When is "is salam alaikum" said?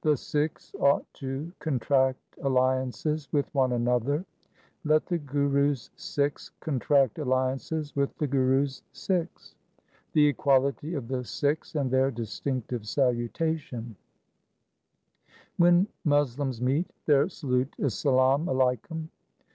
17.78-19.10